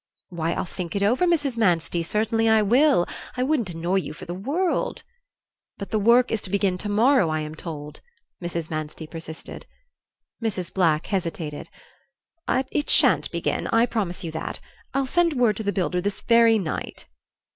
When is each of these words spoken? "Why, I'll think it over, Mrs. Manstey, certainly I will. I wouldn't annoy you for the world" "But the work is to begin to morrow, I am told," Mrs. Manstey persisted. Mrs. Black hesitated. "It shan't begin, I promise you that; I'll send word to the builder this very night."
"Why, 0.29 0.53
I'll 0.53 0.65
think 0.65 0.95
it 0.95 1.03
over, 1.03 1.27
Mrs. 1.27 1.57
Manstey, 1.57 2.01
certainly 2.01 2.49
I 2.49 2.63
will. 2.63 3.05
I 3.37 3.43
wouldn't 3.43 3.69
annoy 3.69 3.97
you 3.97 4.13
for 4.13 4.25
the 4.25 4.33
world" 4.33 5.03
"But 5.77 5.91
the 5.91 5.99
work 5.99 6.31
is 6.31 6.41
to 6.41 6.49
begin 6.49 6.79
to 6.79 6.89
morrow, 6.89 7.29
I 7.29 7.41
am 7.41 7.53
told," 7.53 8.01
Mrs. 8.43 8.71
Manstey 8.71 9.05
persisted. 9.05 9.67
Mrs. 10.43 10.73
Black 10.73 11.05
hesitated. 11.05 11.69
"It 12.71 12.89
shan't 12.89 13.29
begin, 13.29 13.67
I 13.67 13.85
promise 13.85 14.23
you 14.23 14.31
that; 14.31 14.59
I'll 14.91 15.05
send 15.05 15.33
word 15.33 15.55
to 15.57 15.63
the 15.63 15.71
builder 15.71 16.01
this 16.01 16.21
very 16.21 16.57
night." 16.57 17.05